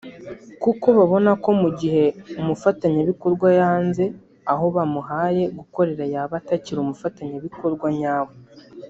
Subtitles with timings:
[0.63, 2.05] kuko babona ko mu gihe
[2.41, 4.03] umufatanyabikorwa yanze
[4.51, 8.33] aho bamuhaye gukorera yaba atakiri umufatanyabikorwa nyawe